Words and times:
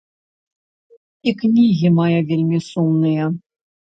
І 1.31 1.33
кнігі 1.41 1.91
мае 1.99 2.19
вельмі 2.31 2.59
сумныя. 2.69 3.29